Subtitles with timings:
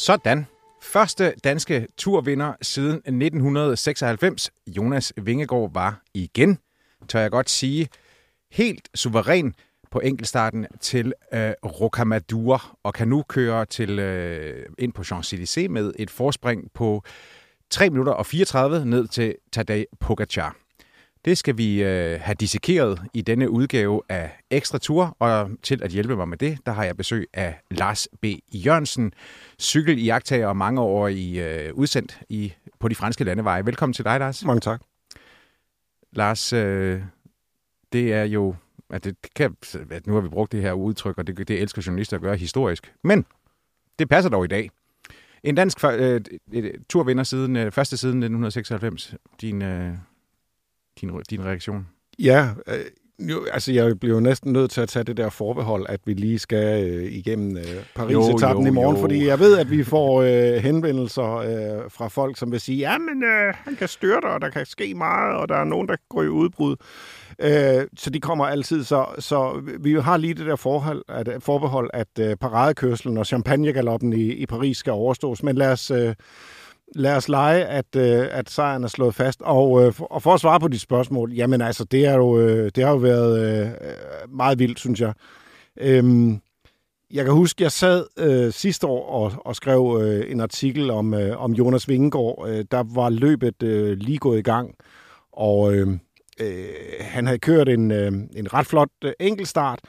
[0.00, 0.46] Sådan.
[0.82, 4.50] Første danske turvinder siden 1996.
[4.66, 6.58] Jonas Vingegaard var igen,
[7.08, 7.88] tør jeg godt sige,
[8.52, 9.54] helt suveræn
[9.90, 15.92] på enkeltstarten til øh, Rocamadour og kan nu køre til øh, ind på Champs-Élysées med
[15.98, 17.02] et forspring på
[17.70, 20.59] 3 minutter og 34 ned til Tadej Pogacar.
[21.24, 25.90] Det skal vi øh, have dissekeret i denne udgave af Ekstra Tour, og til at
[25.90, 28.24] hjælpe mig med det, der har jeg besøg af Lars B.
[28.54, 29.12] Jørgensen,
[29.60, 30.12] cykel
[30.44, 33.66] og mange år i øh, udsendt i, på de franske landeveje.
[33.66, 34.44] Velkommen til dig, Lars.
[34.44, 34.80] Mange tak.
[36.12, 37.02] Lars, øh,
[37.92, 38.54] det er jo,
[38.90, 39.56] at det kan,
[39.90, 42.36] at nu har vi brugt det her udtryk, og det, det elsker journalister at gøre
[42.36, 43.24] historisk, men
[43.98, 44.70] det passer dog i dag.
[45.42, 46.20] En dansk øh,
[46.88, 49.14] turvinder siden, øh, første siden 1996.
[49.40, 49.94] Din, øh,
[51.00, 51.86] din, din reaktion?
[52.18, 52.84] Ja, øh,
[53.20, 56.14] jo, altså jeg bliver jo næsten nødt til at tage det der forbehold, at vi
[56.14, 59.00] lige skal øh, igennem øh, Paris-etappen i morgen, jo.
[59.00, 62.98] fordi jeg ved, at vi får øh, henvendelser øh, fra folk, som vil sige, ja,
[62.98, 65.96] men øh, han kan styrte, og der kan ske meget, og der er nogen, der
[66.08, 66.76] går i udbrud.
[67.38, 71.90] Øh, så de kommer altid, så, så vi har lige det der forhold, at, forbehold,
[71.92, 75.90] at øh, paradekørselen og champagnegaloppen i, i Paris skal overstås, men lad os...
[75.90, 76.14] Øh,
[76.94, 79.42] lad os lege, at, øh, at sejren er slået fast.
[79.42, 82.38] Og, øh, for, og for at svare på dit spørgsmål, jamen altså, det, er jo,
[82.38, 85.12] øh, det har jo været øh, øh, meget vildt, synes jeg.
[85.80, 86.40] Øhm,
[87.12, 91.14] jeg kan huske, jeg sad øh, sidste år og, og skrev øh, en artikel om,
[91.14, 92.46] øh, om Jonas Vingegaard.
[92.48, 94.74] Øh, der var løbet øh, lige gået i gang,
[95.32, 95.88] og øh,
[96.40, 96.68] øh,
[97.00, 99.80] han havde kørt en, øh, en ret flot øh, enkeltstart,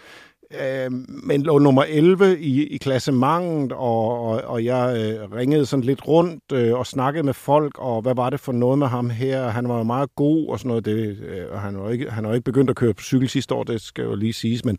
[0.62, 5.84] øh, men lå nummer 11 i, i klassementet, og, og, og jeg øh, ringede sådan
[5.84, 9.10] lidt rundt øh, og snakkede med folk, og hvad var det for noget med ham
[9.10, 9.48] her?
[9.48, 12.26] Han var jo meget god og sådan noget, det, øh, og han har ikke, han
[12.26, 14.78] har ikke begyndt at køre på cykel sidste år, det skal jo lige siges, men...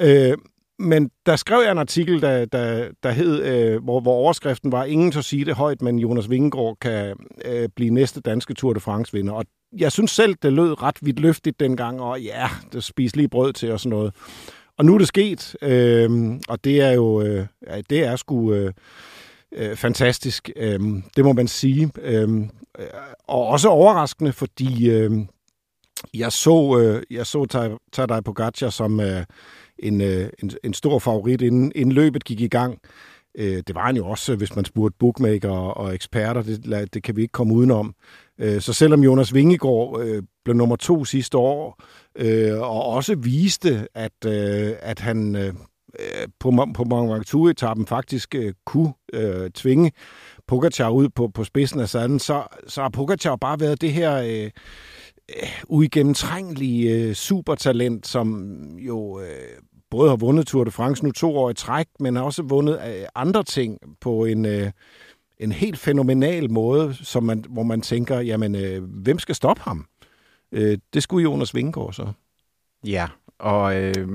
[0.00, 0.36] Øh,
[0.82, 4.84] men der skrev jeg en artikel, der, der, der hed, øh, hvor, hvor overskriften var,
[4.84, 8.80] ingen til sige det højt, men Jonas Vingegaard kan øh, blive næste danske Tour de
[8.80, 9.32] France-vinder.
[9.32, 9.44] Og
[9.78, 13.52] jeg synes selv, det lød ret vidt løftigt dengang, og ja, det spiste lige brød
[13.52, 14.14] til og sådan noget.
[14.80, 16.10] Og nu er det sket, øh,
[16.48, 17.46] og det er jo øh,
[17.90, 18.72] det er sgu øh,
[19.52, 20.80] øh, fantastisk, øh,
[21.16, 21.90] det må man sige.
[22.02, 22.86] Øhm, øh,
[23.28, 25.10] og også overraskende, fordi øh,
[26.14, 29.24] jeg så øh, jeg så Tadej Pogacar som øh,
[29.78, 32.78] en, øh, en, en stor favorit, inden, inden løbet gik i gang.
[33.34, 36.42] Øh, det var han jo også, hvis man spurgte bookmaker og, eksperter.
[36.42, 37.94] Det, det kan vi ikke komme udenom.
[38.38, 43.14] Øh, så selvom Jonas Vingegaard øh, blev nummer to sidste år, øh, Øh, og også
[43.14, 45.54] viste, at, øh, at han øh,
[46.40, 49.92] på, på Mont etappen faktisk øh, kunne øh, tvinge
[50.46, 54.16] Pogacar ud på, på spidsen af sadlen, så, så har Pogacar bare været det her
[54.16, 54.50] øh,
[55.68, 59.26] uigennemtrængelige øh, supertalent, som jo øh,
[59.90, 62.74] både har vundet Tour de France nu to år i træk, men har også vundet
[62.74, 64.46] øh, andre ting på en...
[64.46, 64.70] Øh,
[65.40, 69.86] en helt fænomenal måde, som man, hvor man tænker, jamen, øh, hvem skal stoppe ham?
[70.52, 72.12] Øh, det skulle Jonas Vingegaard så.
[72.86, 74.08] Ja, og øh,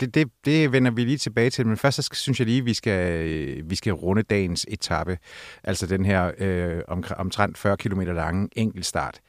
[0.00, 2.74] det, det, det vender vi lige tilbage til, men først så synes jeg lige, vi
[2.74, 5.18] skal, øh, vi skal runde dagens etape,
[5.64, 9.20] altså den her øh, om, omtrent 40 km lange enkeltstart,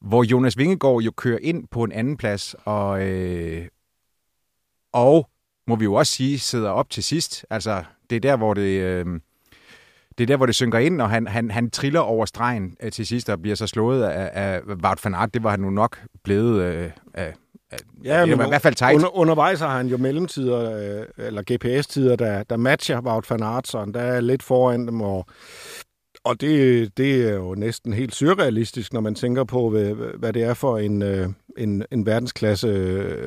[0.00, 3.68] hvor Jonas Vingegaard jo kører ind på en anden plads, og, øh,
[4.92, 5.30] og
[5.66, 7.46] må vi jo også sige, sidder op til sidst.
[7.50, 8.80] Altså, det er der, hvor det...
[8.80, 9.20] Øh,
[10.18, 12.92] det er der, hvor det synker ind, og han, han, han triller over stregen øh,
[12.92, 15.34] til sidst og bliver så slået af, af Wout van Aert.
[15.34, 17.34] Det var han nu nok blevet øh, af,
[18.04, 18.94] Ja, det var i hvert fald tight.
[18.94, 23.68] Under, undervejs har han jo mellemtider, øh, eller GPS-tider, der, der matcher Wout van Aert,
[23.68, 25.26] så der er lidt foran dem, og,
[26.24, 30.42] og det, det er jo næsten helt surrealistisk, når man tænker på, hvad, hvad det
[30.42, 31.28] er for en, øh,
[31.58, 32.70] en, en verdensklasse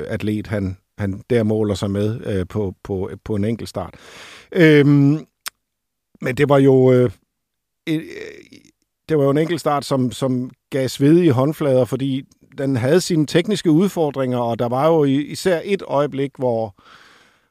[0.07, 3.93] atlet, han, han der måler sig med øh, på, på, på en enkelt start.
[4.51, 5.25] Øhm,
[6.21, 6.91] men det var jo...
[6.91, 7.11] Øh,
[7.89, 8.01] øh,
[9.09, 12.23] det var jo en enkelt start, som, som gav svedige håndflader, fordi
[12.57, 16.75] den havde sine tekniske udfordringer, og der var jo især et øjeblik, hvor,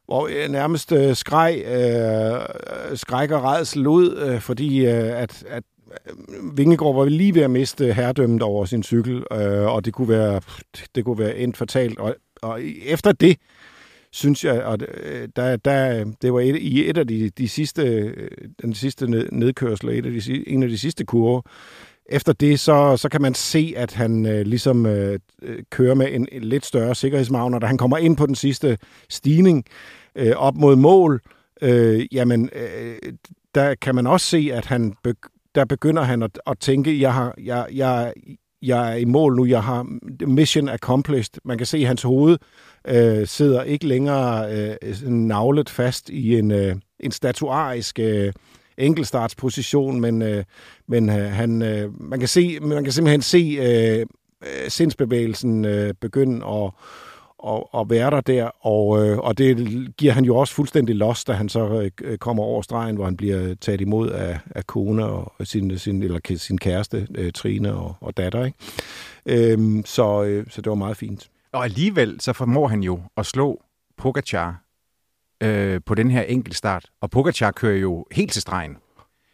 [0.04, 5.62] hvor øh, nærmest øh, skreg, øh, skræk og redsel ud, øh, fordi øh, at, at
[6.06, 10.08] øh, Vingegaard var lige ved at miste herredømmet over sin cykel, øh, og det kunne
[10.08, 10.40] være,
[10.94, 11.98] det kunne være endt fatalt.
[11.98, 13.36] Og, og efter det,
[14.16, 17.82] synes jeg, at øh, der, der, det var et, i et af de, de sidste,
[17.82, 18.30] øh,
[18.62, 21.40] den sidste nedkørsel, et af de, en af de sidste kurver,
[22.08, 26.14] efter det, så, så kan man se, at han øh, ligesom øh, øh kører med
[26.14, 28.78] en, en lidt større sikkerhedsmagn, og da han kommer ind på den sidste
[29.08, 29.64] stigning
[30.14, 31.20] øh, op mod mål,
[31.62, 33.12] øh, jamen, øh,
[33.54, 35.14] der kan man også se, at han be,
[35.54, 38.12] der begynder han at, at tænke, jeg, har, jeg, jeg,
[38.62, 39.86] jeg er i mål nu, jeg har
[40.26, 41.40] mission accomplished.
[41.44, 42.38] Man kan se, at hans hoved
[42.88, 48.32] øh, sidder ikke længere øh, navlet fast i en, øh, en statuarisk øh,
[48.78, 50.44] enkeltstartsposition, men, øh,
[50.88, 54.00] men øh, han, øh, man, kan se, man kan simpelthen se øh,
[54.42, 56.70] øh sindsbevægelsen øh, begynde at
[57.46, 59.56] og, og være der der, og, øh, og det
[59.96, 63.16] giver han jo også fuldstændig los, da han så øh, kommer over stregen, hvor han
[63.16, 67.96] bliver taget imod af, af kone og sin, sin, eller sin kæreste, øh, Trine og,
[68.00, 68.44] og datter.
[68.44, 69.52] Ikke?
[69.52, 71.30] Øhm, så, øh, så det var meget fint.
[71.52, 73.62] Og alligevel så formår han jo at slå
[73.96, 74.62] Pogacar
[75.42, 78.76] øh, på den her enkelte start, og Pogacar kører jo helt til stregen.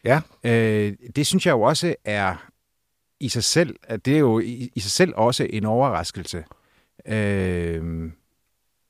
[0.05, 0.21] Ja.
[0.43, 2.35] Øh, det synes jeg jo også er
[3.19, 6.43] i sig selv, at det er jo i, i sig selv også en overraskelse
[7.07, 8.11] øh,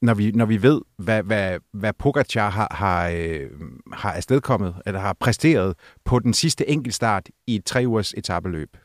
[0.01, 3.49] når, vi, når vi ved, hvad, hvad, hvad Pogacar har, har, øh,
[3.93, 5.75] har afstedkommet, eller har præsteret
[6.05, 8.77] på den sidste enkeltstart i et tre ugers etabeløb.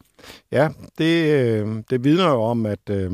[0.52, 3.10] Ja, det, øh, det vidner jo om, at øh,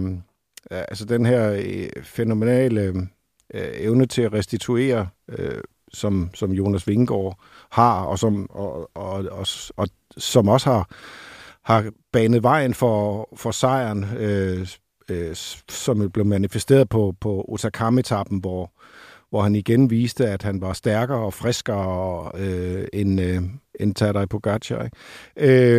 [0.70, 3.08] altså den her øh, fænomenale
[3.54, 5.60] øh, evne til at restituere, øh,
[5.92, 7.38] som, som Jonas Vingegaard
[7.70, 9.46] har, og som, og, og, og,
[9.76, 10.88] og, som også har,
[11.62, 14.68] har banet vejen for, for sejren, øh,
[15.08, 15.36] øh,
[15.68, 18.72] som blev manifesteret på, på Otakam-etappen, hvor,
[19.30, 23.42] hvor han igen viste, at han var stærkere og friskere øh, end, øh,
[23.80, 24.84] end Tadej Pogacar.
[24.84, 24.96] Ikke?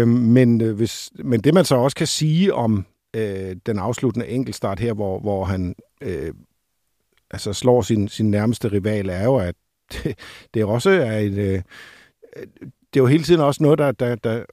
[0.02, 2.86] Øh, men, øh, hvis, men det man så også kan sige om
[3.16, 6.34] øh, den afsluttende enkeltstart her, hvor, hvor han øh,
[7.32, 9.56] altså slår sin, sin nærmeste rival, er jo, at
[9.94, 10.20] det,
[10.54, 11.38] det også er et...
[11.38, 11.62] Øh,
[12.38, 12.48] øh,
[12.94, 14.44] det er jo hele tiden også noget, der, der, der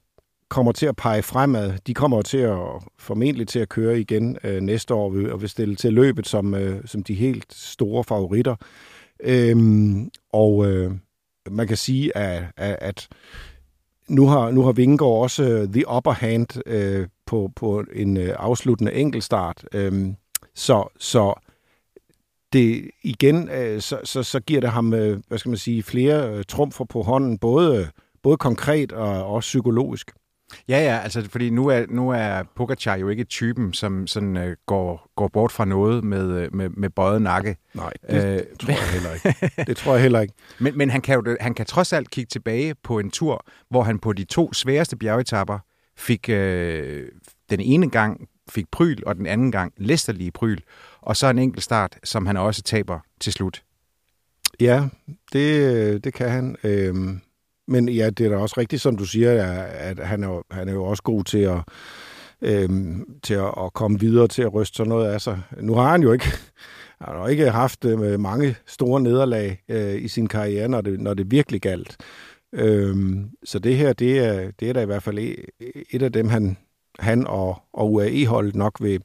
[0.53, 1.73] kommer til at pege fremad.
[1.87, 2.57] De kommer til at
[2.99, 6.81] formentlig til at køre igen øh, næste år og vil stille til løbet som, øh,
[6.85, 8.55] som de helt store favoritter.
[9.19, 10.91] Øhm, og øh,
[11.51, 13.07] man kan sige, at, at, at
[14.09, 18.35] nu har, nu har Vingegaard også uh, the upper hand øh, på, på en øh,
[18.39, 19.65] afsluttende enkeltstart.
[19.73, 20.15] Øhm,
[20.55, 21.33] så, så
[22.53, 26.29] det igen, øh, så, så, så giver det ham, øh, hvad skal man sige, flere
[26.29, 27.87] øh, trumfer på hånden, både,
[28.23, 30.11] både konkret og også psykologisk.
[30.67, 34.53] Ja, ja, altså fordi nu er, nu er Pogacar jo ikke typen, som sådan uh,
[34.65, 37.57] går, går bort fra noget med, øh, med, med bøjet nakke.
[37.73, 39.63] Nej, det uh, tror jeg heller ikke.
[39.67, 40.33] Det tror jeg heller ikke.
[40.59, 43.83] men, men han, kan jo, han kan trods alt kigge tilbage på en tur, hvor
[43.83, 45.59] han på de to sværeste bjergetapper
[45.97, 46.35] fik uh,
[47.49, 50.57] den ene gang fik pryl, og den anden gang læsterlige pryl,
[51.01, 53.63] og så en enkelt start, som han også taber til slut.
[54.59, 54.87] Ja,
[55.33, 56.55] det, det kan han.
[56.63, 57.21] Øhm
[57.67, 59.43] men ja, det er da også rigtigt, som du siger,
[59.73, 61.59] at han er, han er jo også god til at,
[62.41, 65.41] øhm, til at, at komme videre, til at ryste sådan noget af sig.
[65.61, 66.25] Nu har han jo ikke,
[67.01, 71.13] han har ikke haft øh, mange store nederlag øh, i sin karriere, når det, når
[71.13, 71.97] det virkelig galt.
[72.53, 75.45] Øhm, så det her, det er, det er da i hvert fald et,
[75.91, 76.57] et af dem, han,
[76.99, 79.01] han og, og UAE-holdet nok vil,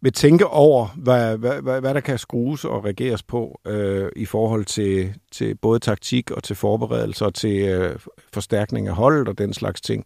[0.00, 4.24] vil tænke over, hvad, hvad, hvad, hvad der kan skrues og regeres på øh, i
[4.24, 7.98] forhold til, til både taktik og til forberedelser og til øh,
[8.32, 10.04] forstærkning af holdet og den slags ting.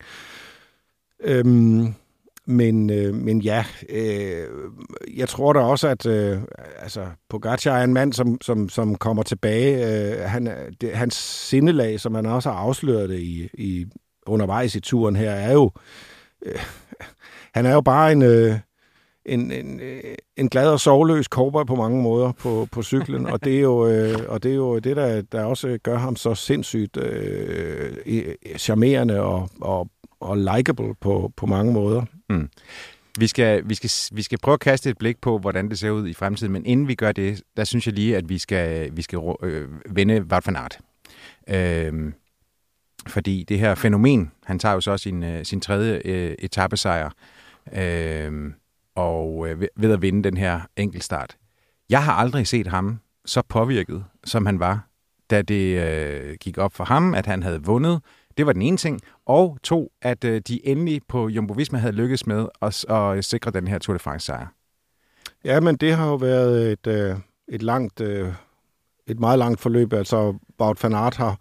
[1.25, 1.94] Øhm,
[2.46, 4.46] men, øh, men ja, øh,
[5.16, 6.38] jeg tror da også, at øh,
[6.78, 9.87] altså, Pogacar er en mand, som, som, som kommer tilbage.
[9.87, 11.14] Øh, han, det, hans
[11.49, 13.87] sindelag, som han også har afsløret det i, i,
[14.26, 15.70] undervejs i turen her, er jo...
[16.46, 16.58] Øh,
[17.54, 18.22] han er jo bare en...
[18.22, 18.58] Øh,
[19.26, 23.45] en, en, øh, en glad og sovløs cowboy på mange måder på, på cyklen, og
[23.45, 26.35] det er jo, øh, og det, er jo det, der, der også gør ham så
[26.35, 27.93] sindssygt øh,
[28.59, 29.88] charmerende og, og,
[30.21, 32.05] og likable på, på mange måder.
[32.31, 32.49] Mm.
[33.19, 35.91] Vi skal, vi, skal, vi skal prøve at kaste et blik på, hvordan det ser
[35.91, 38.97] ud i fremtiden, men inden vi gør det, der synes jeg lige, at vi skal,
[38.97, 40.79] vi skal øh, vende Wout van Aert.
[41.49, 42.12] Øh,
[43.07, 47.11] fordi det her fænomen, han tager jo så sin, øh, sin tredje øh, etappesejr,
[47.73, 48.52] øh,
[48.94, 51.37] og øh, ved at vinde den her enkeltstart.
[51.90, 54.88] Jeg har aldrig set ham så påvirket, som han var,
[55.30, 58.00] da det øh, gik op for ham, at han havde vundet.
[58.37, 59.00] Det var den ene ting.
[59.26, 63.50] Og to, at øh, de endelig på Jumbo Visma havde lykkes med at, at sikre
[63.50, 64.46] den her Tour de France-sejr.
[65.44, 67.16] Ja, men det har jo været et, øh,
[67.49, 68.34] et langt, øh,
[69.06, 69.92] et meget langt forløb.
[69.92, 71.37] Altså, Wout van Aert har,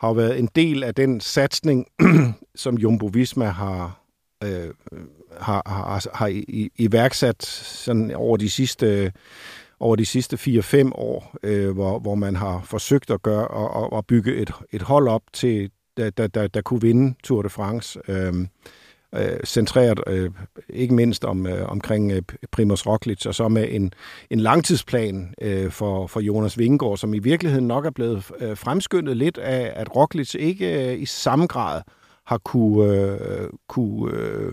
[0.00, 1.86] har været en del af den satsning,
[2.54, 4.03] som Jumbo Visma har,
[4.44, 4.70] øh,
[5.40, 9.12] har, har, altså, har i, iværksat sådan over de sidste
[9.80, 14.06] over de sidste 4-5 år, øh, hvor, hvor man har forsøgt at gøre og, og
[14.06, 18.00] bygge et, et hold op til der, der, der, der kunne vinde Tour de France.
[18.08, 18.34] Øh,
[19.14, 20.30] øh, centreret øh,
[20.68, 23.92] ikke mindst om øh, omkring øh, Primoz Roglic, og så med en,
[24.30, 29.16] en langtidsplan øh, for, for Jonas Vingegaard, som i virkeligheden nok er blevet øh, fremskyndet
[29.16, 31.82] lidt af, at Roglic ikke øh, i samme grad
[32.26, 34.52] har kunne, øh, kunne øh,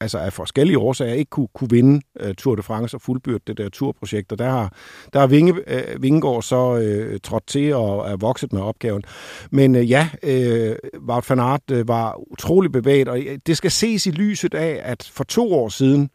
[0.00, 3.58] altså af forskellige årsager ikke kunne, kunne vinde øh, Tour de France og fuldbyrde det
[3.58, 4.32] der turprojekt.
[4.32, 4.72] Og der har,
[5.12, 9.02] der har Vinge, øh, Vingegaard så øh, trådt til og er vokset med opgaven.
[9.50, 10.76] Men øh, ja, øh,
[11.08, 14.80] Wout van Aert øh, var utrolig bevæget, og øh, det skal ses i lyset af,
[14.84, 16.10] at for to år siden,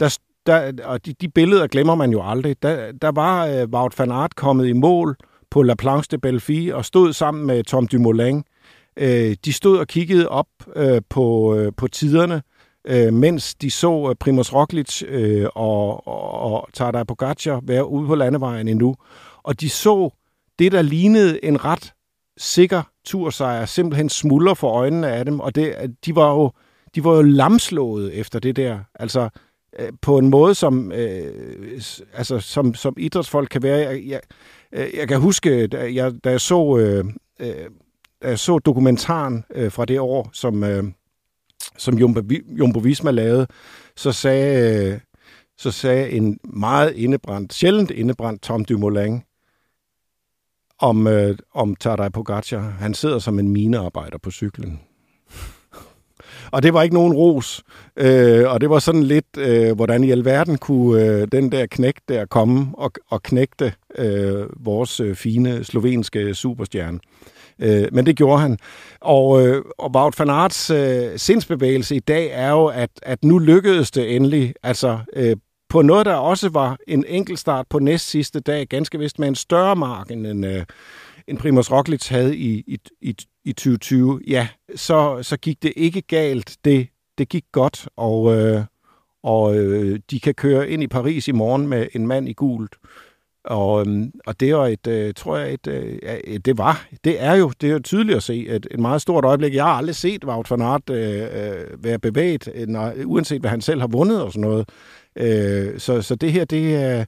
[0.00, 3.98] der, der, og de, de billeder glemmer man jo aldrig, der, der var øh, Wout
[3.98, 5.16] van Aert kommet i mål
[5.50, 8.44] på La Planche de Belfi og stod sammen med Tom Dumoulin
[8.98, 12.42] øh, de stod og kiggede op øh, på, øh, på tiderne,
[12.86, 18.06] øh, mens de så øh, Primoz Roglic øh, og, og, og Tadej Pogacar være ude
[18.06, 18.94] på landevejen endnu.
[19.42, 20.10] Og de så
[20.58, 21.92] det, der lignede en ret
[22.38, 26.52] sikker tursejr, simpelthen smuldre for øjnene af dem, og det, de var jo
[26.94, 28.78] de var jo lamslået efter det der.
[28.94, 29.28] Altså,
[29.78, 31.32] øh, på en måde, som, øh,
[32.14, 33.78] altså, som, som idrætsfolk kan være.
[33.78, 34.20] Jeg, jeg,
[34.72, 37.04] øh, jeg kan huske, da jeg, da jeg så, øh,
[37.40, 37.66] øh,
[38.22, 40.84] da jeg så dokumentaren øh, fra det år, som, øh,
[41.76, 42.20] som Jumbo,
[42.58, 43.46] Jumbo Visma lavede,
[43.96, 45.00] så sagde, øh,
[45.58, 49.22] så sagde en meget indebrændt, sjældent indebrændt Tom Dumoulin
[50.78, 52.60] om, øh, om Tadej Pogacar.
[52.60, 54.80] Han sidder som en minearbejder på cyklen.
[56.52, 57.62] og det var ikke nogen ros.
[57.96, 62.08] Øh, og det var sådan lidt, øh, hvordan i alverden kunne øh, den der knægt
[62.08, 66.98] der komme og, og knægte øh, vores øh, fine slovenske superstjerne.
[66.98, 68.58] Øh, Øh, men det gjorde han.
[69.00, 73.38] Og, øh, og Wout van Aerts øh, sindsbevægelse i dag er jo, at, at nu
[73.38, 74.54] lykkedes det endelig.
[74.62, 75.36] Altså øh,
[75.68, 79.34] på noget, der også var en enkeltstart på næst sidste dag, ganske vist med en
[79.34, 80.64] større mark end, en, øh,
[81.28, 86.00] end Primoz Roglic havde i, i, i, i 2020, ja, så, så gik det ikke
[86.00, 86.56] galt.
[86.64, 86.88] Det,
[87.18, 88.64] det gik godt, og, øh,
[89.22, 92.76] og øh, de kan køre ind i Paris i morgen med en mand i gult.
[93.44, 97.22] Og, øhm, og det var et, øh, tror jeg, et, øh, et, det var, det
[97.22, 99.54] er jo, det er jo tydeligt at se, et, et meget stort øjeblik.
[99.54, 103.60] Jeg har aldrig set Wout van Aert øh, øh være bevæget, når, uanset hvad han
[103.60, 104.68] selv har vundet og sådan noget.
[105.16, 107.04] Øh, så, så det her, det er,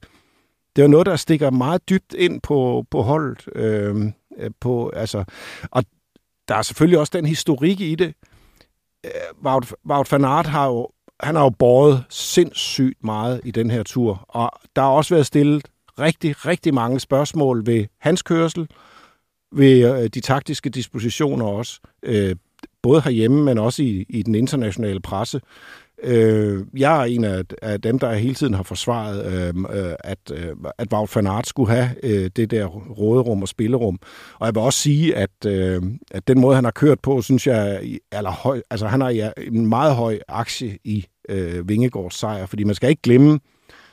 [0.75, 3.45] det er noget, der stikker meget dybt ind på, på holdet.
[3.55, 4.11] Øh,
[4.59, 5.23] på, altså,
[5.71, 5.83] og
[6.47, 8.13] der er selvfølgelig også den historik i det.
[9.05, 13.71] Øh, Wout, Wout van Aert har jo han har jo båret sindssygt meget i den
[13.71, 15.67] her tur, og der har også været stillet
[15.99, 18.67] rigtig, rigtig mange spørgsmål ved hans kørsel,
[19.51, 22.35] ved øh, de taktiske dispositioner også, øh,
[22.81, 25.41] både herhjemme, men også i, i den internationale presse.
[26.03, 29.53] Øh, jeg er en af, af dem, der hele tiden har forsvaret, øh,
[29.87, 33.99] øh, at, øh, at Wout van Aert skulle have øh, det der råderum og spillerum.
[34.39, 35.81] Og jeg vil også sige, at, øh,
[36.11, 37.81] at den måde, han har kørt på, synes jeg,
[38.11, 42.63] er høj, altså han har ja, en meget høj aktie i øh, Vingegårds sejr, fordi
[42.63, 43.39] man skal ikke glemme,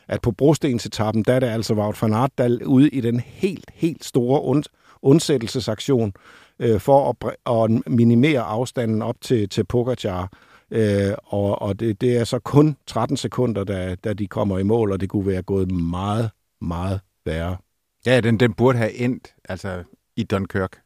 [0.09, 3.21] at på brostensetappen, der er det altså Wout van Aert, der er ude i den
[3.21, 4.65] helt, helt store und,
[5.03, 6.13] undsættelsesaktion
[6.59, 10.33] øh, for at, at minimere afstanden op til, til Pogacar.
[10.71, 14.63] Øh, og og det, det er så kun 13 sekunder, da, da de kommer i
[14.63, 17.57] mål, og det kunne være gået meget, meget værre.
[18.07, 19.83] Ja, den, den burde have endt altså,
[20.17, 20.79] i Dunkirk.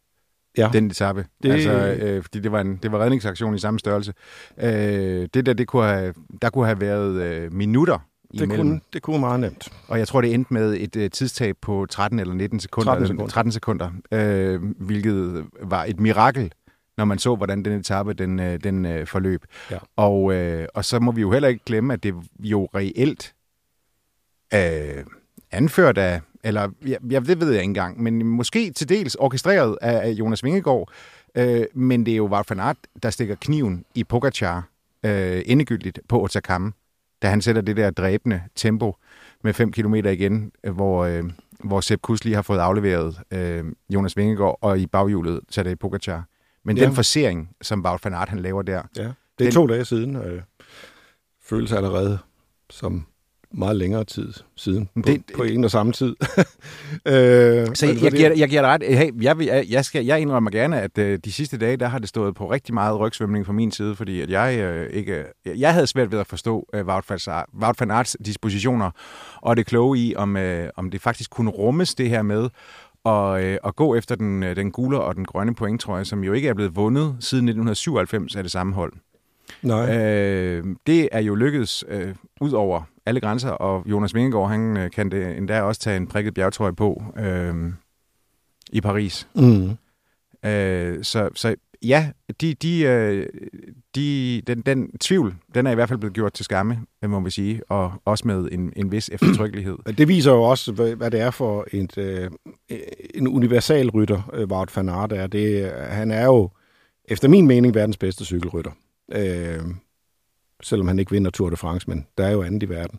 [0.59, 0.71] Ja.
[0.73, 1.27] Den etape.
[1.43, 1.53] Det...
[1.53, 4.13] Altså, øh, fordi det var en det var redningsaktion i samme størrelse.
[4.59, 7.99] Øh, det der, det kunne have, der kunne have været øh, minutter
[8.39, 9.73] det Kunne, det kunne meget nemt.
[9.89, 12.93] Og jeg tror, det endte med et uh, tidstab på 13 eller 19 sekunder.
[12.93, 13.27] 13 sekunder.
[13.27, 16.53] 13 sekunder øh, hvilket var et mirakel,
[16.97, 19.45] når man så, hvordan den etape den, uh, den uh, forløb.
[19.71, 19.79] Ja.
[19.97, 23.35] Og, uh, og så må vi jo heller ikke glemme, at det jo reelt
[24.55, 25.05] uh,
[25.51, 29.79] anført af, eller ja, jeg, det ved jeg ikke engang, men måske til dels orkestreret
[29.83, 30.91] af, af Jonas Vingegaard,
[31.39, 34.69] uh, men det er jo Wout van Aert, der stikker kniven i Pogacar
[35.05, 35.11] uh,
[35.47, 36.75] endegyldigt på Otakam
[37.23, 38.97] da han sætter det der dræbende tempo
[39.45, 41.25] med 5 km igen, øh, hvor, øh,
[41.65, 46.25] hvor Sepp Kuss lige har fået afleveret øh, Jonas Vingegaard, og i baghjulet Tadej Pogacar.
[46.65, 46.85] Men ja.
[46.85, 48.83] den forsering, som Wout van Aert han laver der...
[48.97, 50.43] Ja, det er den, to dage siden, øh,
[51.43, 52.19] føles allerede
[52.71, 53.07] som
[53.55, 56.17] meget længere tid siden, på, det, på en og samme tid.
[57.07, 57.15] øh,
[57.75, 58.83] så jeg, jeg, giver, jeg giver dig ret.
[58.83, 62.09] Hey, jeg, jeg, skal, jeg indrømmer gerne, at uh, de sidste dage, der har det
[62.09, 65.25] stået på rigtig meget rygsvømning fra min side, fordi at jeg uh, ikke...
[65.45, 66.87] Jeg havde svært ved at forstå uh,
[67.63, 68.91] Wout van Arts dispositioner,
[69.37, 70.43] og det kloge i, om, uh,
[70.77, 72.49] om det faktisk kunne rummes det her med
[73.05, 76.25] og, øh, at gå efter den, den gule og den grønne point, tror jeg, som
[76.25, 78.93] jo ikke er blevet vundet siden 1997 af det samme hold.
[79.63, 79.97] Nej.
[79.97, 84.91] Øh, det er jo lykkedes øh, ud over alle grænser, og Jonas Vingegaard, han øh,
[84.91, 87.73] kan det endda også tage en prikket bjergtrøje på øh,
[88.73, 89.29] i Paris.
[89.35, 89.71] Mm.
[90.51, 93.27] Øh, så, så ja, de, de, øh,
[93.95, 97.31] de, den, den tvivl, den er i hvert fald blevet gjort til skamme, må vi
[97.31, 99.79] sige, og også med en, en vis eftertrykkelighed.
[99.99, 102.31] Det viser jo også, hvad det er for et, øh,
[103.15, 105.27] en universal rytter, øh, Wout van Aert er.
[105.27, 106.51] Det, han er jo,
[107.05, 108.71] efter min mening, verdens bedste cykelrytter.
[109.13, 109.63] Øh,
[110.63, 112.99] selvom han ikke vinder Tour de France, men der er jo andet i verden.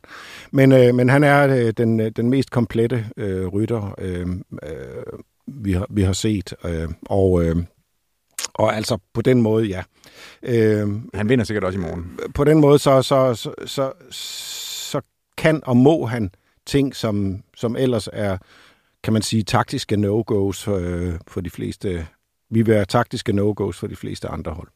[0.52, 4.28] Men, øh, men han er øh, den, den mest komplette øh, rytter, øh,
[4.64, 6.54] øh, vi, har, vi har set.
[6.66, 7.56] Øh, og, øh,
[8.54, 9.84] og altså på den måde, ja.
[10.44, 12.20] Øh, han vinder sikkert også i morgen.
[12.36, 15.02] På den måde, så, så, så, så, så
[15.38, 16.32] kan og må han
[16.66, 18.38] ting, som, som ellers er,
[19.04, 22.08] kan man sige, taktiske no-goes for, øh, for de fleste.
[22.50, 24.68] Vi vil være taktiske no-goes for de fleste andre hold.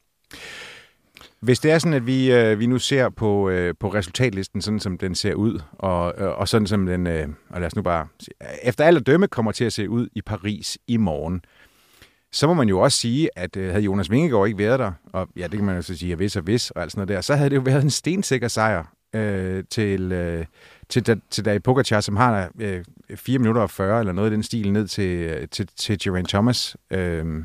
[1.39, 4.79] Hvis det er sådan, at vi, øh, vi nu ser på, øh, på resultatlisten, sådan
[4.79, 7.81] som den ser ud, og, øh, og sådan som den, øh, og lad os nu
[7.81, 8.07] bare,
[8.63, 11.41] efter alle dømme kommer til at se ud i Paris i morgen,
[12.31, 15.27] så må man jo også sige, at øh, havde Jonas Vingegaard ikke været der, og
[15.35, 17.15] ja, det kan man jo så sige, at hvis og hvis, og alt sådan noget
[17.15, 20.45] der, så havde det jo været en stensikker sejr øh, til, øh,
[20.89, 22.83] til, da, til David Pogacar, som har øh,
[23.15, 26.29] 4 minutter og 40, eller noget i den stil, ned til, øh, til, til Geraint
[26.29, 26.77] Thomas.
[26.91, 27.43] Øh,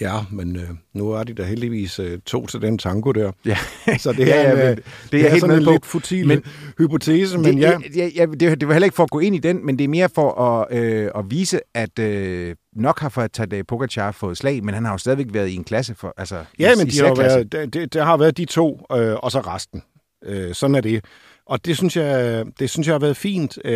[0.00, 3.32] Ja, men øh, nu er de da heldigvis øh, to til den tango der.
[3.46, 3.56] Ja.
[3.98, 5.70] Så det er, ja, ja, det, det er, er sådan en på.
[5.70, 6.42] lidt futil men,
[6.78, 7.78] hypotese, men det, ja.
[7.96, 9.84] ja, ja det, det var heller ikke for at gå ind i den, men det
[9.84, 14.36] er mere for at, øh, at vise, at øh, nok har for Tadej Pogacar fået
[14.36, 15.94] slag, men han har jo stadigvæk været i en klasse.
[15.94, 18.86] For, altså, ja, i, men de har været, det, det, det har været de to,
[18.92, 19.82] øh, og så resten.
[20.24, 21.04] Øh, sådan er det.
[21.46, 23.58] Og det synes jeg, det synes jeg har været fint.
[23.64, 23.72] Øh,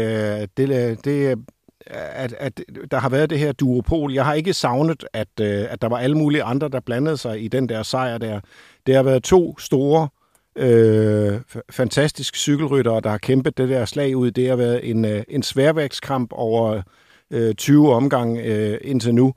[0.57, 1.39] det, det
[1.87, 4.13] at, at der har været det her duopol.
[4.13, 7.45] Jeg har ikke savnet, at, øh, at der var alle mulige andre, der blandede sig
[7.45, 8.41] i den der sejr der.
[8.87, 10.09] Det har været to store,
[10.57, 11.41] øh,
[11.71, 14.31] fantastiske cykelryttere, der har kæmpet det der slag ud.
[14.31, 16.83] Det har været en, øh, en sværvægtskamp over
[17.31, 19.35] øh, 20 omgang øh, indtil nu.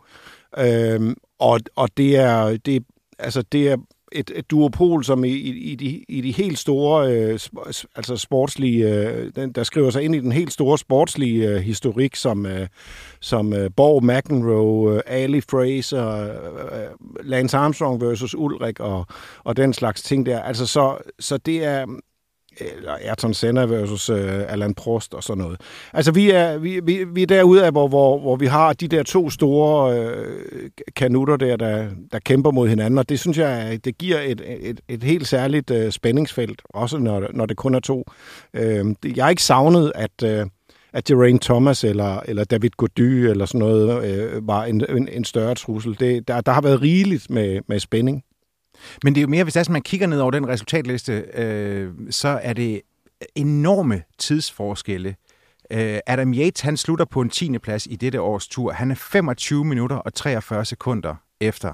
[0.57, 2.83] Øh, og, og det er, det,
[3.19, 3.77] altså det er
[4.15, 7.39] et, et duopol, som i, i, i, de, i de helt store, øh,
[7.95, 12.15] altså sportslige, øh, den, der skriver sig ind i den helt store sportslige øh, historik,
[12.15, 12.67] som, øh,
[13.21, 16.87] som øh, Borg McEnroe, øh, Ali Fraser, øh, øh,
[17.23, 19.05] Lance Armstrong versus Ulrik og,
[19.43, 20.41] og den slags ting der.
[20.41, 21.85] Altså så, så det er
[22.59, 25.61] eller Ayrton Senna versus øh, Alan Prost og sådan noget.
[25.93, 28.87] Altså, vi er, vi, vi, vi er derude af, hvor, hvor, hvor vi har de
[28.87, 33.79] der to store øh, kanutter der, der, der kæmper mod hinanden, og det synes jeg,
[33.85, 37.79] det giver et, et, et helt særligt øh, spændingsfelt, også når, når det kun er
[37.79, 38.03] to.
[38.53, 40.23] Øh, jeg har ikke savnet, at...
[40.23, 40.45] Øh,
[40.95, 45.23] at Geraint Thomas eller, eller David Gody eller sådan noget øh, var en, en, en
[45.23, 45.99] større trussel.
[45.99, 48.23] Det, der, der har været rigeligt med, med spænding.
[49.03, 52.39] Men det er jo mere, hvis altså man kigger ned over den resultatliste, øh, så
[52.43, 52.81] er det
[53.35, 55.15] enorme tidsforskelle.
[55.71, 57.57] Øh, Adam Yates, han slutter på en 10.
[57.57, 58.71] plads i dette års tur.
[58.71, 61.73] Han er 25 minutter og 43 sekunder efter.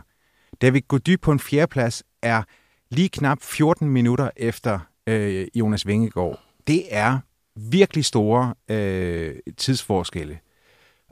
[0.62, 1.68] David Gody på en 4.
[1.68, 2.44] plads er
[2.92, 6.40] lige knap 14 minutter efter øh, Jonas Vingegaard.
[6.68, 7.20] Det er
[7.56, 10.40] virkelig store øh, tidsforskelle.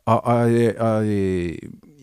[0.05, 1.57] Og, og, øh, og øh,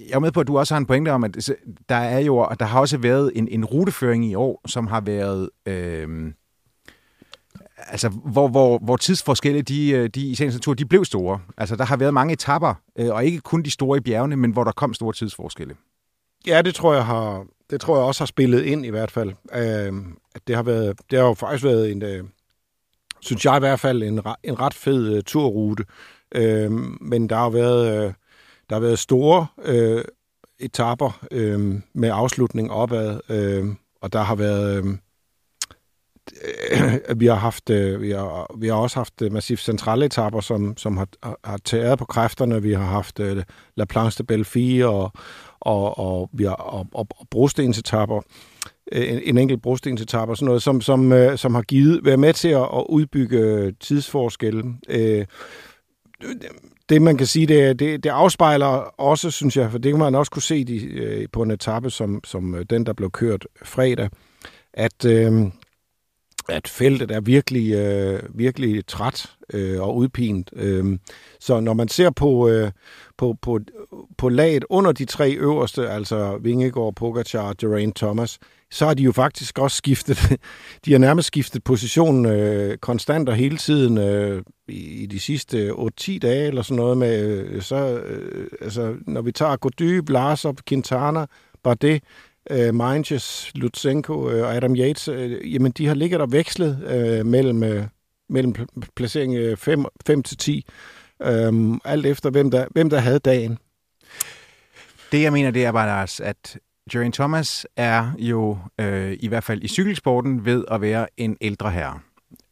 [0.08, 1.50] jeg er med på, at du også har en pointe om, at
[1.88, 5.00] der er jo, og der har også været en, en ruteføring i år, som har
[5.00, 5.50] været...
[5.66, 6.32] Øh,
[7.78, 11.40] altså, hvor, hvor, hvor tidsforskelle de, øh, de, i sagens natur, de blev store.
[11.56, 14.50] Altså, der har været mange etapper, øh, og ikke kun de store i bjergene, men
[14.50, 15.76] hvor der kom store tidsforskelle.
[16.46, 19.32] Ja, det tror jeg har, det tror jeg også har spillet ind i hvert fald.
[19.52, 19.92] Øh,
[20.34, 22.24] at det har været, det har jo faktisk været en, øh,
[23.20, 25.84] synes jeg i hvert fald, en, en ret fed øh, turrute.
[26.34, 28.12] Øh, men der har været, øh,
[28.68, 30.04] der har været store øh,
[30.58, 33.66] etapper øh, med afslutning opad, øh,
[34.00, 34.84] og der har været...
[34.84, 34.94] Øh,
[37.20, 40.76] vi har haft øh, vi har, vi har også haft øh, massivt centrale etapper, som,
[40.76, 41.08] som har,
[41.44, 42.62] har tæret på kræfterne.
[42.62, 43.42] Vi har haft uh,
[43.76, 45.12] La Planche de Belfi og,
[45.60, 48.20] og, og, vi har, og, og, og brostensetapper
[48.92, 52.48] en, en enkelt brostensetap og sådan noget, som, som, som har givet, været med til
[52.48, 54.64] at, at udbygge tidsforskelle.
[54.88, 55.26] Øh,
[56.88, 58.66] det man kan sige, det, det, det afspejler
[59.00, 61.90] også, synes jeg, for det kan man også kunne se de, øh, på en etape
[61.90, 64.10] som, som øh, den, der blev kørt fredag,
[64.74, 65.32] at, øh,
[66.48, 70.50] at feltet er virkelig, øh, virkelig træt øh, og udpint.
[70.52, 70.98] Øh,
[71.40, 72.70] så når man ser på, øh,
[73.18, 73.60] på, på,
[74.18, 78.38] på laget under de tre øverste, altså Vingegaard, Pogacar og Geraint Thomas,
[78.70, 80.18] så har de jo faktisk også skiftet,
[80.84, 86.18] de har nærmest skiftet position øh, konstant og hele tiden øh, i, de sidste 8-10
[86.18, 91.26] dage eller sådan noget med, øh, så, øh, altså, når vi tager Gody, Blasov, Quintana,
[91.62, 92.02] Bardet,
[92.50, 97.26] øh, Mainz, Lutsenko øh, og Adam Yates, øh, jamen de har ligget og vekslet øh,
[97.26, 97.84] mellem, øh,
[98.28, 98.54] mellem
[98.96, 100.60] placering 5-10,
[101.20, 103.58] øh, øhm, alt efter hvem der, hvem der havde dagen.
[105.12, 106.58] Det jeg mener, det er bare, Lars, at
[106.92, 111.70] Geraint Thomas er jo øh, i hvert fald i cykelsporten ved at være en ældre
[111.70, 111.98] herre.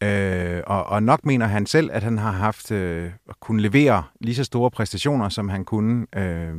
[0.02, 4.34] Øh, og, og nok mener han selv, at han har haft øh, kunne levere lige
[4.34, 6.54] så store præstationer, som han kunne øh,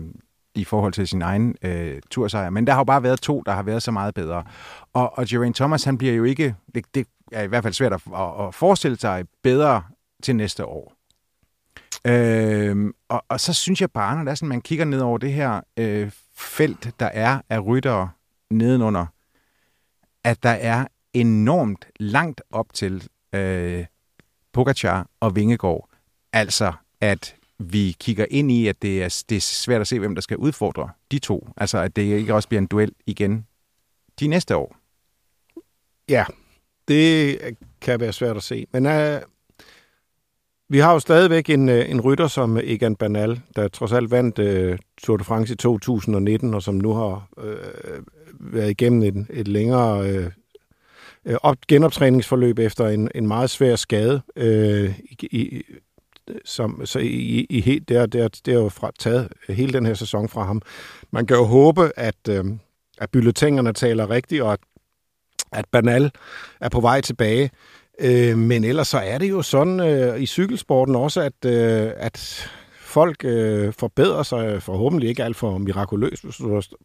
[0.55, 2.49] i forhold til sin egen øh, tursejr.
[2.49, 4.43] Men der har jo bare været to, der har været så meget bedre.
[4.93, 7.93] Og, og Geraint Thomas, han bliver jo ikke, det, det er i hvert fald svært
[7.93, 9.83] at, at, at forestille sig, bedre
[10.23, 10.93] til næste år.
[12.07, 15.17] Øh, og, og så synes jeg bare, når det er sådan, man kigger ned over
[15.17, 18.09] det her øh, felt, der er af ryttere
[18.49, 19.05] nedenunder,
[20.23, 23.85] at der er enormt langt op til øh,
[24.53, 25.89] Pogacar og Vingegaard.
[26.33, 30.15] Altså, at vi kigger ind i, at det er, det er svært at se, hvem
[30.15, 31.49] der skal udfordre de to.
[31.57, 33.47] Altså, at det ikke også bliver en duel igen
[34.19, 34.75] de næste år.
[36.09, 36.25] Ja,
[36.87, 37.39] det
[37.81, 38.65] kan være svært at se.
[38.71, 39.21] Men øh,
[40.69, 44.39] vi har jo stadigvæk en, øh, en rytter som Egan Bernal, der trods alt vandt
[44.39, 48.03] uh, Tour de France i 2019, og som nu har uh,
[48.39, 50.25] været igennem et, et længere
[51.25, 55.63] uh, op, genoptræningsforløb efter en, en meget svær skade uh, i, i,
[56.45, 59.93] som, så i, i helt, der, der, det er jo fra, taget hele den her
[59.93, 60.61] sæson fra ham.
[61.11, 62.45] Man kan jo håbe, at, øh,
[62.97, 64.59] at bylletingerne taler rigtigt, og at,
[65.51, 66.11] at Banal
[66.61, 67.49] er på vej tilbage.
[67.99, 72.49] Øh, men ellers så er det jo sådan øh, i cykelsporten også, at, øh, at
[72.95, 76.23] folk øh, forbedrer sig, øh, forhåbentlig ikke alt for mirakuløst,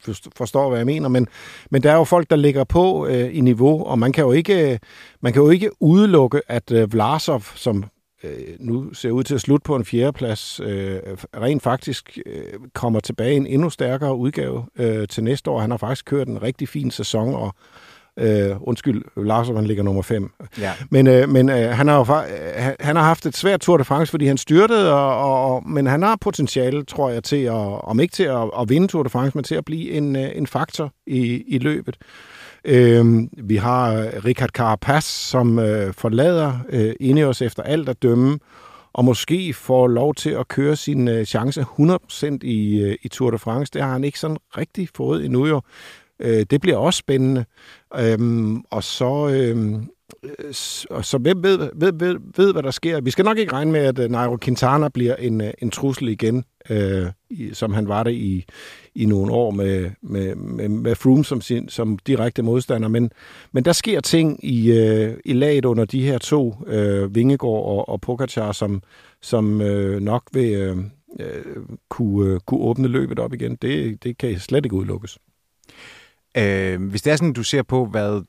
[0.04, 1.28] hvis du forstår, hvad jeg mener, men,
[1.70, 4.32] men der er jo folk, der ligger på øh, i niveau, og man kan jo
[4.32, 4.78] ikke, øh,
[5.20, 7.84] man kan jo ikke udelukke, at øh, Vlasov, som
[8.24, 11.00] øh, nu ser ud til at slutte på en fjerdeplads, øh,
[11.36, 12.42] rent faktisk øh,
[12.74, 15.60] kommer tilbage i en endnu stærkere udgave øh, til næste år.
[15.60, 17.54] Han har faktisk kørt en rigtig fin sæson, og
[18.16, 20.30] øh, undskyld, Lars, han ligger nummer 5.
[20.58, 20.72] Ja.
[20.90, 23.84] Men, øh, men øh, han, har jo, øh, han har haft et svært Tour de
[23.84, 28.00] France, fordi han styrtede, og, og, men han har potentiale, tror jeg, til at, om
[28.00, 30.46] ikke til at, at vinde Tour de France, men til at blive en, øh, en
[30.46, 31.96] faktor i, i løbet.
[32.64, 38.38] Øh, vi har øh, Richard Carapaz, som øh, forlader øh, Ineos efter alt at dømme,
[38.92, 43.30] og måske får lov til at køre sin øh, chance 100% i, øh, i Tour
[43.30, 43.70] de France.
[43.72, 45.60] Det har han ikke sådan rigtig fået endnu jo.
[46.20, 47.44] Øh, det bliver også spændende.
[47.98, 49.28] Øhm, og så...
[49.28, 49.88] Øhm,
[50.22, 50.54] øh,
[50.90, 53.00] og så ved, ved, ved, ved, ved, hvad der sker.
[53.00, 56.08] Vi skal nok ikke regne med, at øh, Nairo Quintana bliver en, øh, en trussel
[56.08, 58.44] igen, øh, i, som han var det i,
[58.94, 62.88] i nogle år med, med, med, med Froome som, sin, som direkte modstander.
[62.88, 63.10] Men,
[63.52, 67.88] men der sker ting i, øh, i laget under de her to, øh, Vingegaard og,
[67.88, 68.82] og Pogacar, som,
[69.22, 70.76] som øh, nok vil øh,
[71.20, 71.56] øh
[71.88, 73.56] kunne, øh, kunne åbne løbet op igen.
[73.56, 75.18] Det, det kan slet ikke udelukkes.
[76.36, 78.22] Øh, hvis det er sådan, du ser på, hvad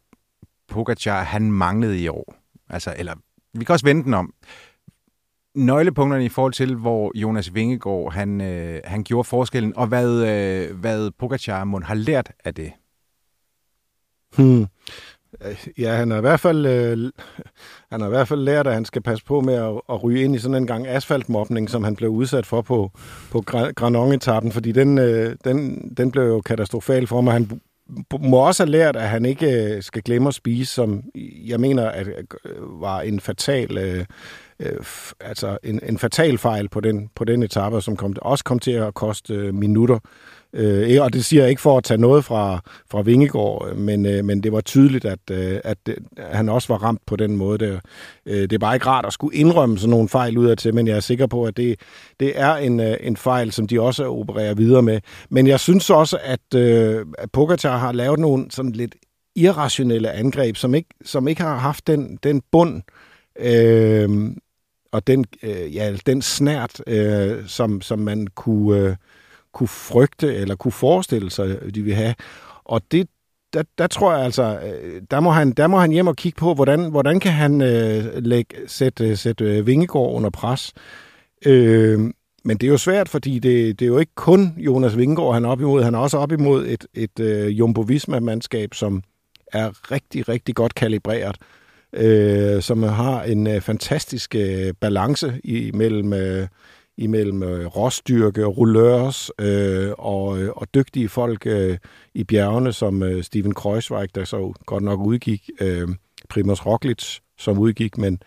[0.67, 2.35] Pogacar han manglede i år,
[2.69, 3.13] altså, eller
[3.53, 4.33] vi kan også vende den om
[5.55, 10.79] nøglepunkterne i forhold til, hvor Jonas Vingegaard han, øh, han gjorde forskellen, og hvad, øh,
[10.79, 12.71] hvad Pogacar må har lært af det?
[14.37, 14.65] Hmm.
[15.77, 17.11] Ja, han har i hvert fald øh,
[17.91, 20.23] han har i hvert fald lært, at han skal passe på med at, at ryge
[20.23, 22.91] ind i sådan en gang asfaltmobning, som han blev udsat for på,
[23.31, 23.43] på
[23.75, 27.33] Granon-etappen, fordi den, øh, den, den blev jo katastrofal for mig.
[27.33, 27.61] Han
[28.21, 31.03] må også have lært, at han ikke øh, skal glemme at spise, som
[31.45, 34.05] jeg mener at øh, var en fatal øh,
[34.59, 34.85] øh
[35.19, 38.71] altså en, en fatal fejl på den, på den etape, som kom, også kom til
[38.71, 39.99] at koste minutter.
[40.53, 42.59] Øh, og det siger jeg ikke for at tage noget fra,
[42.91, 45.77] fra Vingegård, men, øh, men det var tydeligt, at, øh, at
[46.17, 47.57] at han også var ramt på den måde.
[47.57, 47.79] Der.
[48.25, 50.75] Øh, det er bare ikke rart at skulle indrømme sådan nogle fejl ud af til,
[50.75, 51.79] men jeg er sikker på, at det,
[52.19, 54.99] det er en, øh, en fejl, som de også opererer videre med.
[55.29, 58.95] Men jeg synes også, at, øh, at Pogacar har lavet nogle sådan lidt
[59.35, 62.81] irrationelle angreb, som ikke, som ikke har haft den, den bund,
[63.39, 64.09] øh,
[64.91, 68.95] og den, øh, ja, den snært, øh, som, som man kunne, øh,
[69.53, 72.15] kunne frygte eller kunne forestille sig, de vil have.
[72.65, 73.07] Og det,
[73.53, 76.39] der, der tror jeg altså, øh, der må, han, der må han hjem og kigge
[76.39, 80.73] på, hvordan, hvordan kan han øh, lægge, sætte, sætte øh, Vingegård under pres.
[81.45, 81.99] Øh,
[82.43, 85.45] men det er jo svært, fordi det, det er jo ikke kun Jonas Vingegaard, han
[85.45, 85.83] er op imod.
[85.83, 89.03] Han er også op imod et, et øh, Jumbo Visma-mandskab, som
[89.53, 91.35] er rigtig, rigtig godt kalibreret
[91.93, 96.47] øh, som har en øh, fantastisk øh, balance imellem, øh,
[96.97, 101.77] imellem øh, råstyrke, rullørs øh, og, øh, og dygtige folk øh,
[102.13, 105.87] i bjergene, som øh, Steven Kreuzweig, der så godt nok udgik, øh,
[106.29, 108.21] Primoz Roglic, som udgik, men,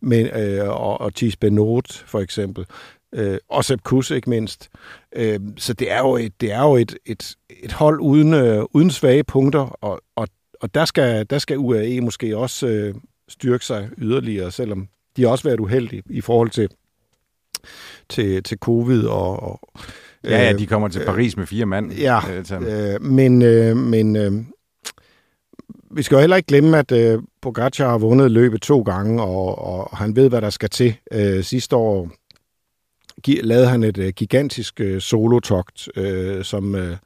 [0.00, 2.66] men øh, og, og Thies Benot for eksempel,
[3.14, 4.68] øh, og Sepp Kuss ikke mindst.
[5.16, 8.64] Øh, så det er jo et, det er jo et, et, et hold uden, øh,
[8.70, 10.28] uden svage punkter, og, og,
[10.60, 12.94] og der, skal, der skal UAE måske også øh,
[13.28, 16.68] styrke sig yderligere, selvom de har også været uheldige i forhold til,
[18.08, 19.60] til, til covid og, og
[20.24, 21.92] Ja, ja, de kommer til Paris med fire mand.
[21.92, 22.20] Ja,
[22.52, 24.32] øh, men, øh, men øh,
[25.90, 29.58] vi skal jo heller ikke glemme, at øh, Pogacar har vundet løbet to gange, og,
[29.58, 30.96] og han ved, hvad der skal til.
[31.12, 32.10] Øh, sidste år
[33.26, 36.96] lavede han et øh, gigantisk øh, solotogt, øh, som, øh,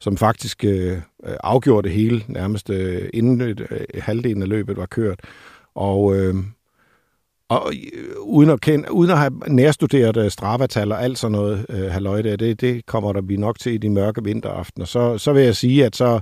[0.00, 3.56] som faktisk øh, afgjorde det hele, nærmest øh, inden øh,
[3.94, 5.20] halvdelen af løbet var kørt.
[5.74, 6.34] Og, øh,
[7.58, 11.66] og øh, uden at, kende, uden at have nærstuderet øh, Strava-tal og alt sådan noget,
[11.68, 14.86] øh, halløj der, det, det kommer der vi nok til i de mørke vinteraftener.
[14.86, 16.20] Så, så vil jeg sige, at så,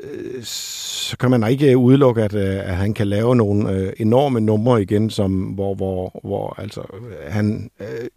[0.00, 4.40] øh, så kan man ikke udelukke, at, øh, at han kan lave nogle øh, enorme
[4.40, 6.82] numre igen, som, hvor, hvor, hvor altså,
[7.28, 8.08] han øh,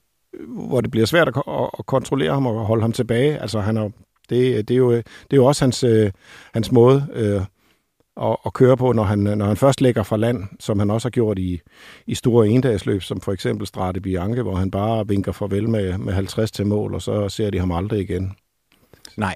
[0.47, 1.43] hvor det bliver svært at,
[1.79, 3.41] at kontrollere ham og holde ham tilbage.
[3.41, 3.89] Altså, han er,
[4.29, 6.11] det, det, er jo, det er jo også hans, øh,
[6.53, 7.41] hans måde øh,
[8.21, 11.05] at, at køre på, når han, når han først lægger fra land, som han også
[11.05, 11.61] har gjort i,
[12.07, 16.13] i store endagsløb, som for eksempel Strade Bianche, hvor han bare vinker farvel med, med
[16.13, 18.33] 50 til mål, og så ser de ham aldrig igen.
[19.17, 19.35] Nej,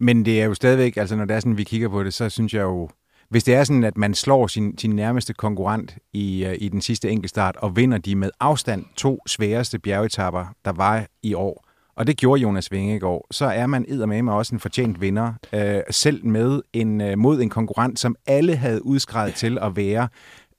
[0.00, 2.28] men det er jo stadigvæk, altså når det er sådan, vi kigger på det, så
[2.28, 2.88] synes jeg jo,
[3.28, 6.80] hvis det er sådan, at man slår sin, sin nærmeste konkurrent i, øh, i den
[6.80, 11.61] sidste enkeltstart, og vinder de med afstand to sværeste bjergetapper, der var i år,
[11.96, 16.26] og det gjorde Jonas Vingegaard, så er man med også en fortjent vinder, øh, selv
[16.26, 20.08] med en, øh, mod en konkurrent, som alle havde udskrevet til at være,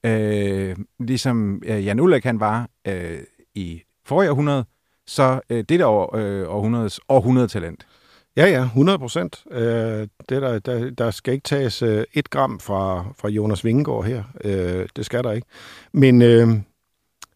[0.04, 3.18] øh, ligesom øh, Jan Ulrik han var øh,
[3.54, 4.64] i forrige århundrede,
[5.06, 7.86] så øh, det der år, uh, øh, århundredes århundredetalent.
[8.36, 9.44] Ja, ja, 100 procent.
[9.50, 14.04] Øh, det der, der, der skal ikke tages øh, et gram fra, fra Jonas Vingegaard
[14.04, 14.22] her.
[14.44, 15.46] Øh, det skal der ikke.
[15.92, 16.48] Men, øh,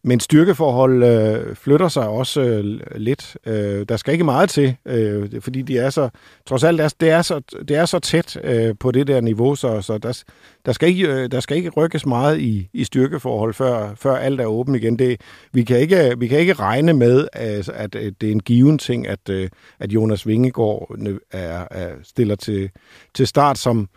[0.08, 3.36] men styrkeforhold øh, flytter sig også øh, lidt.
[3.46, 6.08] Øh, der skal ikke meget til, øh, fordi de er så,
[6.46, 9.54] trods alt, er, det, er så, det er så tæt øh, på det der niveau,
[9.54, 10.22] så, så der,
[10.66, 14.40] der, skal ikke, øh, der skal ikke rykkes meget i, i styrkeforhold, før, før alt
[14.40, 14.98] er åbent igen.
[14.98, 15.20] Det,
[15.52, 18.78] vi, kan ikke, vi kan ikke regne med, altså, at, at det er en given
[18.78, 19.48] ting, at, øh,
[19.80, 20.96] at Jonas Vingegaard
[21.32, 22.70] er, er, stiller til,
[23.14, 23.88] til start som,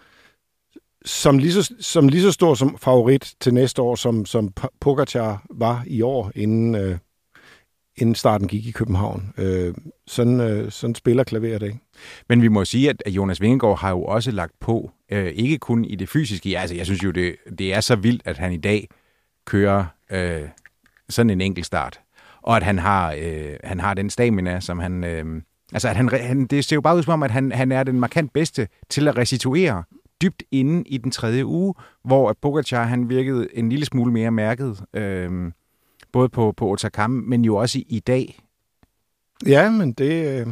[1.06, 5.46] som lige, så, som lige så stor som favorit til næste år, som, som Pogacar
[5.50, 6.98] var i år, inden, øh,
[7.98, 9.34] inden starten gik i København.
[9.38, 9.74] Øh,
[10.08, 11.80] sådan, øh, sådan spiller klaveret ikke.
[12.30, 15.86] Men vi må sige, at Jonas Vingegaard har jo også lagt på, øh, ikke kun
[15.86, 16.60] i det fysiske.
[16.60, 18.88] Altså, jeg synes jo, det, det er så vildt, at han i dag
[19.46, 20.42] kører øh,
[21.10, 22.00] sådan en enkelt start.
[22.42, 25.04] Og at han har, øh, han har den stamina, som han...
[25.04, 25.42] Øh,
[25.74, 27.84] altså, at han, han, det ser jo bare ud som om, at han, han er
[27.84, 29.84] den markant bedste til at restituere
[30.22, 34.84] dybt inde i den tredje uge, hvor Pogacar han virkede en lille smule mere mærket,
[34.94, 35.52] øh,
[36.12, 38.40] både på, på Otakam, men jo også i, i dag.
[39.46, 40.48] Ja, men det,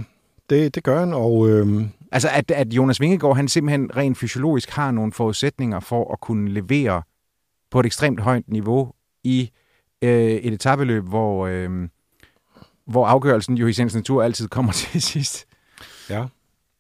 [0.50, 1.50] det, det gør han, og...
[1.50, 1.82] Øh...
[2.12, 6.52] Altså, at, at Jonas Vingegaard, han simpelthen rent fysiologisk har nogle forudsætninger for at kunne
[6.52, 7.02] levere
[7.72, 9.52] på et ekstremt højt niveau i
[10.02, 11.70] øh, et etabeløb, hvor, øh,
[12.86, 15.46] hvor afgørelsen jo i sagens natur altid kommer til sidst.
[16.10, 16.26] Ja.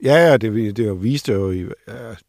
[0.03, 1.67] Ja, ja, det, det jo vist jo, ja,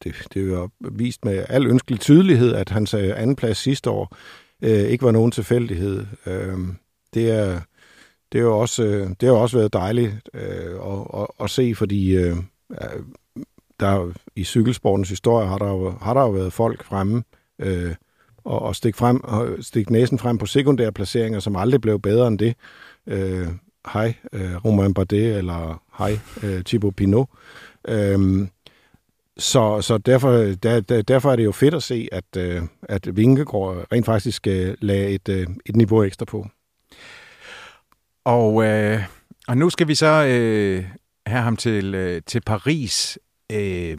[0.04, 3.90] det, det er jo vist med al ønskelig tydelighed, at hans øh, anden plads sidste
[3.90, 4.16] år
[4.62, 6.06] øh, ikke var nogen tilfældighed.
[6.26, 6.58] Øh,
[7.14, 7.60] det er
[8.32, 11.74] det er jo også øh, det har også været dejligt øh, at, at, at se,
[11.74, 12.36] fordi øh,
[13.80, 17.22] der i cykelsportens historie har der jo, har der jo været folk fremme
[17.58, 17.94] øh,
[18.44, 22.28] og, og stikke frem og stikke næsen frem på sekundære placeringer, som aldrig blev bedre
[22.28, 22.54] end det.
[23.06, 23.48] Øh,
[23.92, 27.28] hej øh, Romain Bardet, eller hej øh, Thibaut Pinot.
[27.88, 28.48] Øhm,
[29.36, 30.30] så, så derfor,
[30.62, 34.46] der, der, derfor er det jo fedt at se, at, øh, at Vingegaard rent faktisk
[34.46, 36.46] øh, lagde et, øh, et niveau ekstra på.
[38.24, 39.02] Og, øh,
[39.48, 40.84] og nu skal vi så øh,
[41.26, 43.18] have ham til, øh, til Paris.
[43.52, 43.98] Øh,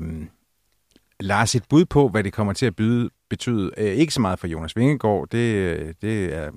[1.19, 3.71] Lars, et bud på, hvad det kommer til at byde, betyde.
[3.77, 5.27] Øh, ikke så meget for Jonas Vingegaard.
[5.31, 6.51] Det, øh, det er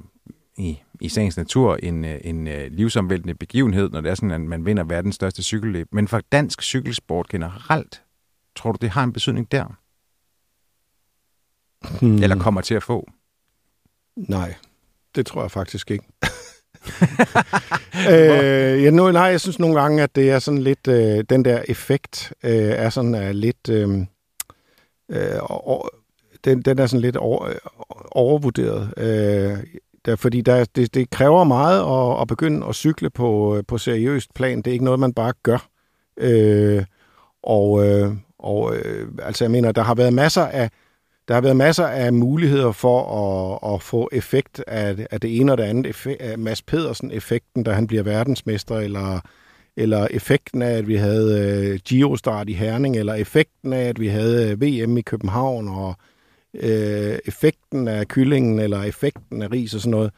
[0.57, 4.40] i, i sagens natur en, øh, en, øh, livsomvæltende begivenhed, når det er sådan, at
[4.40, 5.88] man vinder verdens største cykelløb.
[5.93, 8.03] Men for dansk cykelsport generelt,
[8.57, 9.79] tror du, det har en betydning der?
[12.01, 12.23] Hmm.
[12.23, 13.11] Eller kommer til at få?
[14.17, 14.55] Nej,
[15.14, 16.05] det tror jeg faktisk ikke.
[18.11, 21.45] øh, ja, nu, nej, jeg synes nogle gange, at det er sådan lidt, øh, den
[21.45, 23.99] der effekt øh, er sådan er lidt, øh,
[25.09, 25.40] øh,
[26.45, 27.53] den, den er sådan lidt over,
[28.11, 28.95] overvurderet.
[28.97, 29.64] Øh,
[30.05, 33.79] der, fordi der, det, det kræver meget at, at begynde at cykle på, øh, på
[33.79, 34.59] seriøst plan.
[34.59, 35.69] Det er ikke noget, man bare gør.
[36.17, 36.85] Øh,
[37.43, 38.12] og øh,
[38.45, 40.71] og øh, altså jeg mener, der har været masser af
[41.29, 43.01] der har været masser af muligheder for
[43.64, 45.87] at, at få effekt af, af det ene og det andet.
[45.87, 49.21] Effekt, af Mads Pedersen-effekten, da han bliver verdensmester, eller,
[49.77, 54.09] eller effekten af, at vi havde øh, Giro-start i Herning, eller effekten af, at vi
[54.09, 55.97] havde øh, VM i København, og
[56.61, 60.11] øh, effekten af kyllingen, eller effekten af ris og sådan noget.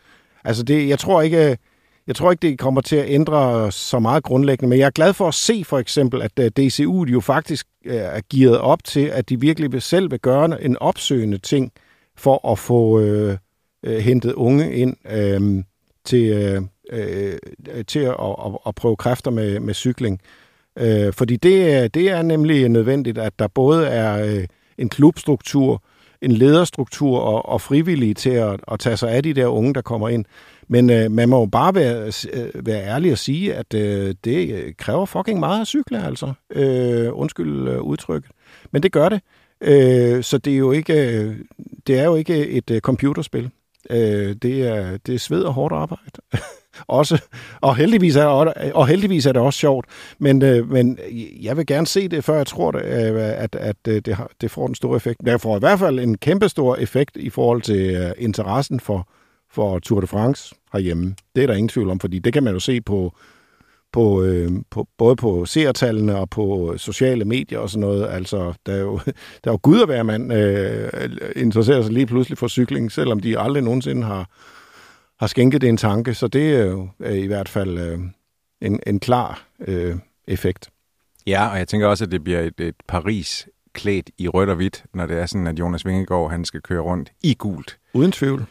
[0.44, 1.56] Altså det, jeg tror ikke, øh,
[2.06, 5.12] jeg tror ikke, det kommer til at ændre så meget grundlæggende, men jeg er glad
[5.12, 9.06] for at se for eksempel, at øh, DCU jo faktisk øh, er gearet op til,
[9.06, 11.72] at de virkelig selv vil gøre en opsøgende ting
[12.16, 13.38] for at få øh,
[13.82, 15.64] hentet unge ind øh,
[16.04, 16.32] til,
[16.90, 17.38] øh,
[17.86, 20.20] til at, at, at prøve kræfter med, med cykling.
[20.78, 24.44] Øh, fordi det, det er nemlig nødvendigt, at der både er øh,
[24.78, 25.82] en klubstruktur,
[26.22, 29.80] en lederstruktur og, og frivillige til at, at tage sig af de der unge, der
[29.80, 30.24] kommer ind.
[30.68, 34.76] Men øh, man må jo bare være, øh, være ærlig og sige, at øh, det
[34.76, 36.32] kræver fucking meget at cykle, altså.
[36.52, 38.30] Øh, undskyld øh, udtrykket.
[38.70, 39.20] Men det gør det.
[39.60, 41.36] Øh, så det er jo ikke, øh,
[41.86, 43.50] det er jo ikke et øh, computerspil.
[43.90, 46.20] Øh, det, er, det er sved og hårdt arbejde.
[46.86, 47.22] også,
[47.60, 48.24] og, heldigvis er,
[48.74, 49.86] og heldigvis er det også sjovt.
[50.18, 50.98] Men, øh, men
[51.42, 54.30] jeg vil gerne se det, før jeg tror, det, øh, at, at øh, det, har,
[54.40, 55.20] det får en stor effekt.
[55.26, 59.08] Det får i hvert fald en kæmpe stor effekt i forhold til øh, interessen for,
[59.50, 61.14] for Tour de France herhjemme.
[61.36, 63.14] Det er der ingen tvivl om, fordi det kan man jo se på,
[63.92, 68.08] på, øh, på både på seertallene og på øh, sociale medier og sådan noget.
[68.10, 69.00] Altså, der er jo,
[69.44, 70.90] der er jo gud at være mand øh,
[71.36, 74.30] interesserer sig lige pludselig for cykling, selvom de aldrig nogensinde har,
[75.20, 76.14] har skænket det en tanke.
[76.14, 77.98] Så det er jo er i hvert fald øh,
[78.60, 79.96] en, en klar øh,
[80.28, 80.70] effekt.
[81.26, 84.56] Ja, og jeg tænker også, at det bliver et, et Paris klædt i rødt og
[84.56, 87.78] hvidt, når det er sådan, at Jonas Vingegaard han skal køre rundt i gult.
[87.94, 88.46] Uden tvivl.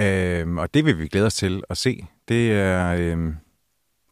[0.00, 2.06] Øhm, og det vil vi glæde os til at se.
[2.28, 3.36] Det er, øhm,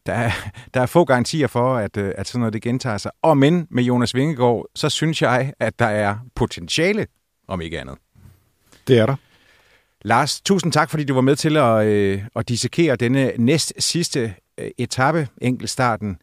[0.07, 0.31] der, er,
[0.75, 3.11] der er få garantier for, at, øh, at sådan noget det gentager sig.
[3.23, 7.07] Og men med Jonas Vingegaard, så synes jeg, at der er potentiale,
[7.49, 7.99] om ikke andet.
[8.89, 9.17] Det er der.
[10.07, 14.35] Lars, tusind tak, fordi du var med til at, øh, at dissekere denne næst sidste
[14.59, 16.17] øh, etape, enkeltstarten,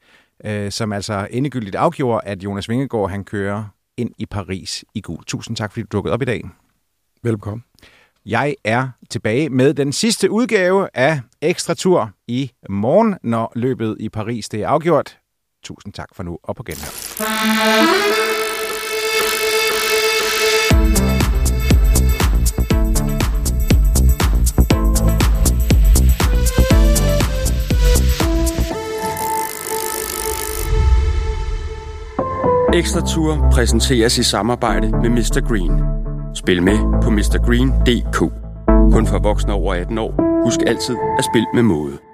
[0.45, 3.63] øh, som altså endegyldigt afgjorde, at Jonas Vingegaard han kører
[3.97, 5.23] ind i Paris i gul.
[5.23, 6.41] Tusind tak, fordi du dukkede op i dag.
[7.23, 7.63] Velkommen.
[8.25, 14.09] Jeg er tilbage med den sidste udgave af Ekstra Tur i morgen, når løbet i
[14.09, 15.17] Paris det er afgjort.
[15.63, 18.30] Tusind tak for nu, og på genhør.
[32.73, 35.47] Ekstra Tour præsenteres i samarbejde med Mr.
[35.47, 35.71] Green.
[36.35, 38.17] Spil med på mrgreen.dk.
[38.93, 40.43] Kun for voksne over 18 år.
[40.43, 42.10] Husk altid at spille med måde.